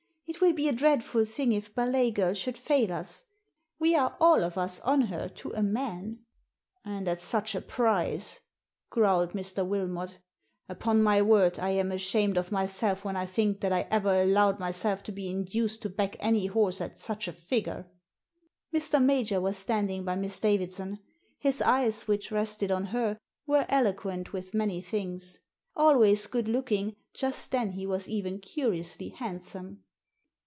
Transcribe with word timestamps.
It 0.33 0.39
will 0.39 0.53
be 0.53 0.69
a 0.69 0.73
dreadful 0.73 1.25
thing 1.25 1.51
if 1.51 1.75
Ballet 1.75 2.09
Girl 2.09 2.33
should 2.33 2.57
fail 2.57 2.93
us. 2.93 3.25
We 3.79 3.97
are 3.97 4.15
all 4.19 4.45
of 4.45 4.57
us 4.57 4.79
on 4.79 5.01
her 5.01 5.27
to 5.27 5.51
a 5.51 5.61
man." 5.61 6.01
Digitized 6.07 6.15
by 6.15 6.15
VjOOQIC 6.15 6.15
THE 6.15 6.15
TIPSTER 6.15 6.87
147 6.87 6.95
'*And 7.03 7.07
at 7.09 7.21
such 7.21 7.55
a 7.55 7.61
price 7.61 8.39
1" 8.39 8.41
growled 9.01 9.29
Mr. 9.33 9.67
Wilmot 9.67 10.17
"Upon 10.69 11.03
my 11.03 11.21
word, 11.21 11.59
I 11.59 11.71
am 11.71 11.91
ashamed 11.91 12.37
of 12.37 12.51
myself 12.51 13.03
when 13.03 13.17
I 13.17 13.25
think 13.25 13.59
that 13.59 13.73
I 13.73 13.81
ever 13.91 14.21
allowed 14.21 14.57
myself 14.57 15.03
to 15.03 15.11
be 15.11 15.29
induced 15.29 15.81
to 15.81 15.89
back 15.89 16.15
any 16.21 16.45
horse 16.45 16.79
at 16.79 16.97
such 16.97 17.27
a 17.27 17.33
figure." 17.33 17.87
Mr. 18.73 19.03
Major 19.03 19.41
was 19.41 19.57
standing 19.57 20.05
by 20.05 20.15
Miss 20.15 20.39
Davidson. 20.39 20.99
His 21.39 21.61
eyes, 21.61 22.07
which 22.07 22.31
rested 22.31 22.71
on 22.71 22.85
her, 22.87 23.17
were 23.45 23.65
eloquent 23.67 24.31
with 24.31 24.53
many 24.53 24.81
things. 24.81 25.39
Always 25.75 26.25
good 26.25 26.47
looking, 26.47 26.95
just 27.13 27.51
then 27.51 27.71
he 27.73 27.85
was 27.85 28.07
even 28.07 28.39
curiously 28.39 29.09
handsome. 29.09 29.83